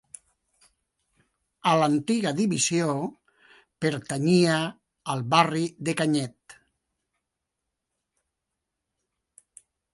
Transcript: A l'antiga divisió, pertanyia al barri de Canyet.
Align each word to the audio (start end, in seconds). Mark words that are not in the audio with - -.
A 1.71 1.73
l'antiga 1.81 2.31
divisió, 2.39 2.95
pertanyia 3.85 4.57
al 5.15 5.23
barri 5.35 5.63
de 5.91 5.97
Canyet. 6.03 6.59